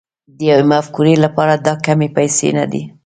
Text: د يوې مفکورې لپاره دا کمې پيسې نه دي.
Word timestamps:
د 0.37 0.39
يوې 0.51 0.63
مفکورې 0.71 1.15
لپاره 1.25 1.53
دا 1.65 1.73
کمې 1.85 2.07
پيسې 2.15 2.47
نه 2.57 2.65
دي. 2.71 2.83